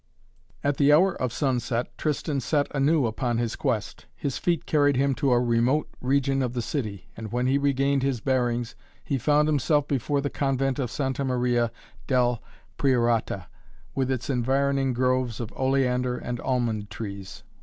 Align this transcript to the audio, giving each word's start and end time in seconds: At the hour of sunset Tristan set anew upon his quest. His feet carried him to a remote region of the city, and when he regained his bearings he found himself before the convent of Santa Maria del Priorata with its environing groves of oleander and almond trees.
At 0.63 0.77
the 0.77 0.91
hour 0.91 1.13
of 1.21 1.31
sunset 1.31 1.95
Tristan 1.95 2.39
set 2.39 2.65
anew 2.71 3.05
upon 3.05 3.37
his 3.37 3.55
quest. 3.55 4.07
His 4.15 4.39
feet 4.39 4.65
carried 4.65 4.95
him 4.95 5.13
to 5.13 5.31
a 5.31 5.39
remote 5.39 5.89
region 6.01 6.41
of 6.41 6.53
the 6.53 6.61
city, 6.63 7.11
and 7.15 7.31
when 7.31 7.45
he 7.45 7.59
regained 7.59 8.01
his 8.01 8.19
bearings 8.19 8.73
he 9.03 9.19
found 9.19 9.47
himself 9.47 9.87
before 9.87 10.19
the 10.19 10.31
convent 10.31 10.79
of 10.79 10.89
Santa 10.89 11.23
Maria 11.23 11.71
del 12.07 12.41
Priorata 12.79 13.45
with 13.93 14.09
its 14.09 14.27
environing 14.27 14.93
groves 14.93 15.39
of 15.39 15.53
oleander 15.55 16.17
and 16.17 16.39
almond 16.39 16.89
trees. 16.89 17.43